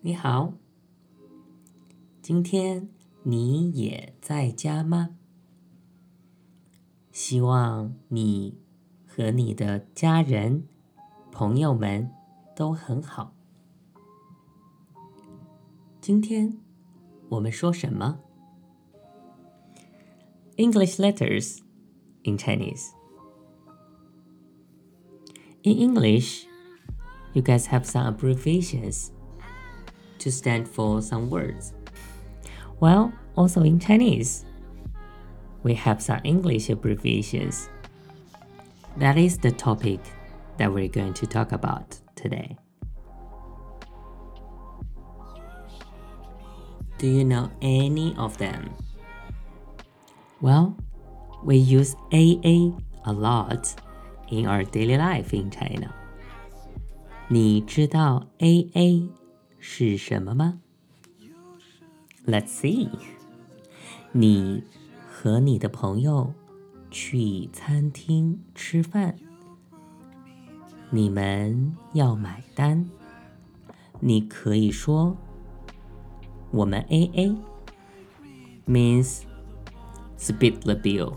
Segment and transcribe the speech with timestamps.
[0.00, 0.52] 你好，
[2.22, 2.88] 今天
[3.22, 5.16] 你也在家吗？
[7.10, 8.58] 希望你
[9.06, 10.68] 和你的家人、
[11.32, 12.10] 朋友们
[12.54, 13.34] 都很好。
[16.00, 16.58] 今天
[17.30, 18.20] 我们说什么？
[20.56, 21.58] English letters
[22.22, 22.90] in Chinese.
[25.62, 26.46] In English,
[27.32, 29.08] you guys have some abbreviations
[30.20, 31.72] to stand for some words.
[32.80, 34.44] Well, also in Chinese,
[35.62, 37.68] we have some English abbreviations.
[38.96, 40.00] That is the topic
[40.58, 42.56] that we're going to talk about today.
[46.98, 48.74] Do you know any of them?
[50.40, 50.76] Well,
[51.42, 52.72] we use AA
[53.04, 53.74] a lot
[54.28, 55.92] in our daily life in China.
[57.28, 59.08] 你知道 AA
[59.60, 60.60] 是什么吗？
[62.26, 62.88] Let's see。
[64.12, 64.64] 你
[65.08, 66.32] 和你的朋友
[66.90, 69.16] 去餐厅吃饭，
[70.90, 72.88] 你们要买单，
[74.00, 75.16] 你可以说
[76.50, 77.36] 我们 AA
[78.66, 79.22] means
[80.18, 81.16] split the bill.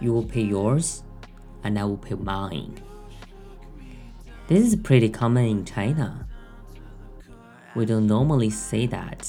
[0.00, 1.00] You will pay yours
[1.62, 2.72] and I will pay mine.
[4.46, 6.26] This is pretty common in China.
[7.74, 9.28] We don't normally say that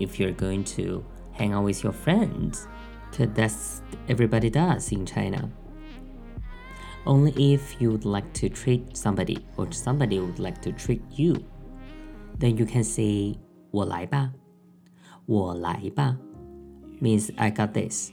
[0.00, 2.66] if you're going to hang out with your friends,
[3.10, 5.50] because that's everybody does in China.
[7.06, 11.44] Only if you would like to treat somebody or somebody would like to treat you,
[12.38, 13.38] then you can say
[13.70, 14.32] 我来吧,
[15.26, 16.16] 我来吧
[17.00, 18.10] means I got this.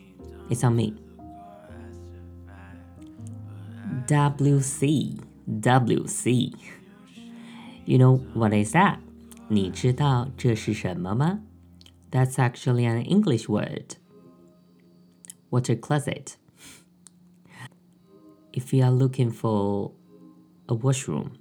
[0.49, 0.93] It's on me.
[4.07, 5.19] WC
[5.59, 6.53] WC.
[7.85, 8.99] You know what is that?
[9.48, 11.42] 你知道这是什么吗
[12.10, 13.96] ？That's actually an English word.
[15.50, 16.34] Water closet?
[18.52, 19.92] If you are looking for
[20.66, 21.32] a washroom,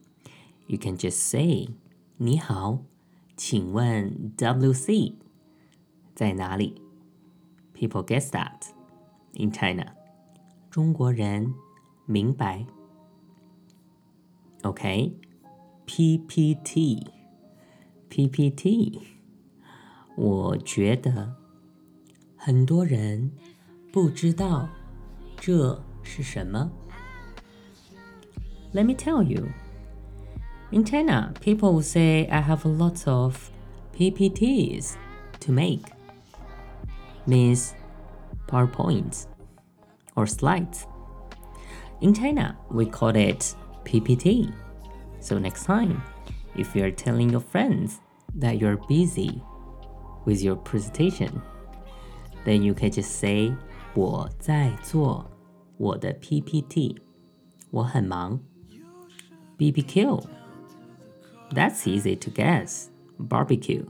[0.68, 1.70] you can just say
[2.18, 2.84] 你好，
[3.36, 5.16] 请问 WC
[6.14, 6.80] 在哪里
[7.74, 8.68] ？People guess that
[9.34, 9.94] in China.
[10.70, 11.56] 中国人
[12.06, 12.68] 明白。
[14.62, 15.18] OK,
[15.88, 17.15] okay, PPT.
[18.11, 19.01] OK，PPT，PPT，
[20.17, 21.35] 我觉得
[22.37, 23.33] 很多人
[23.93, 24.69] 不知道
[25.37, 26.71] 这是什么。
[28.73, 29.49] Let me tell you.
[30.71, 33.51] In China, people will say I have a lot of
[33.97, 34.95] PPTs
[35.41, 35.83] to make.
[37.27, 37.75] Means
[38.47, 39.27] PowerPoints
[40.15, 40.87] or slides.
[42.01, 44.53] In China, we call it PPT.
[45.21, 46.03] So next time,
[46.57, 48.01] if you're telling your friends
[48.39, 49.41] that you're busy
[50.25, 51.41] with your presentation,
[52.45, 53.53] then you can just say
[53.95, 55.31] 我在做
[55.79, 56.97] 我的 PPT，
[57.71, 58.41] 我很忙。
[59.59, 60.25] BBQ.
[61.51, 62.87] That's easy to guess.
[63.19, 63.85] Barbecue.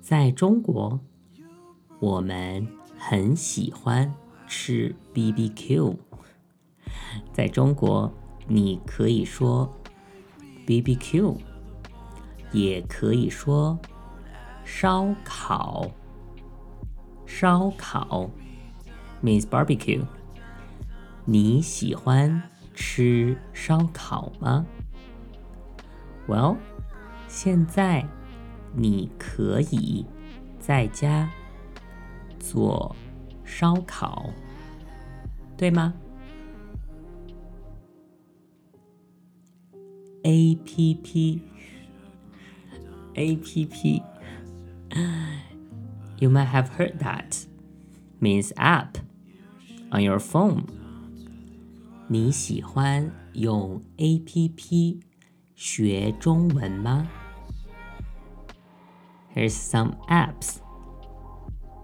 [0.00, 1.00] 在中国，
[2.00, 2.66] 我们
[2.98, 4.12] 很喜欢
[4.46, 5.96] 吃 BBQ。
[7.32, 8.12] 在中国，
[8.46, 9.72] 你可以说
[10.65, 11.37] BBQ，
[12.51, 13.79] 也可以说
[14.63, 15.89] 烧烤。
[17.25, 18.29] 烧烤
[19.23, 20.05] means barbecue。
[21.25, 22.41] 你喜欢
[22.73, 24.65] 吃烧烤吗
[26.27, 26.57] ？Well，
[27.27, 28.05] 现在
[28.73, 30.05] 你可以
[30.59, 31.29] 在家
[32.39, 32.95] 做
[33.43, 34.29] 烧烤，
[35.57, 35.93] 对吗
[40.24, 41.42] ？A P P
[43.14, 44.02] A P P
[46.20, 47.46] You might have heard that
[48.20, 48.98] means app
[49.92, 50.64] on your phone.
[52.08, 55.00] 你喜欢用 A P P
[55.54, 57.08] 学中文吗？
[59.34, 60.56] Here's some apps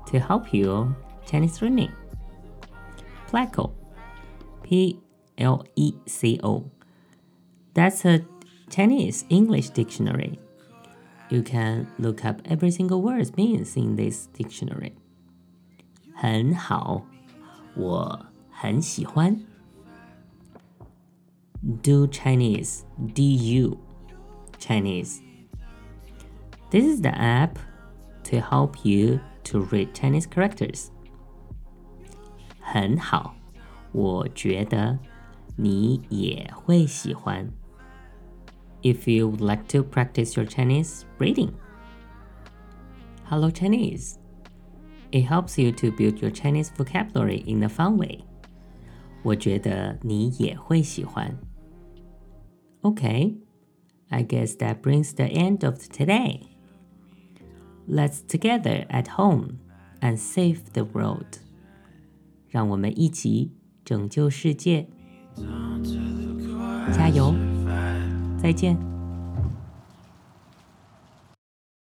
[0.06, 0.94] to help you
[1.26, 1.90] Chinese learning.
[3.30, 3.70] Pleco,
[4.62, 4.98] P
[5.36, 6.64] L E C O
[7.73, 8.25] That's a
[8.69, 10.39] Chinese English dictionary.
[11.29, 14.93] You can look up every single word means in this dictionary.
[16.15, 17.05] 很好，
[17.75, 19.45] 我很喜欢。
[21.83, 22.83] Du Chinese,
[23.13, 23.77] du
[24.57, 25.21] Chinese.
[26.71, 27.57] This is the app
[28.23, 30.87] to help you to read Chinese characters.
[32.59, 33.35] 很好，
[33.91, 34.99] 我觉得
[35.55, 37.51] 你也会喜欢。
[38.82, 41.56] if you would like to practice your Chinese reading.
[43.24, 44.18] Hello Chinese.
[45.10, 48.24] It helps you to build your Chinese vocabulary in a fun way.
[49.22, 51.34] 我觉得你也会喜欢。
[52.82, 53.38] Okay,
[54.10, 56.42] I guess that brings the end of today.
[57.88, 59.60] Let's together at home
[60.00, 61.38] and save the world.
[62.50, 63.52] 让我们一起
[63.84, 64.86] 拯救世界。
[66.92, 67.34] 加油！
[68.41, 68.98] 再见。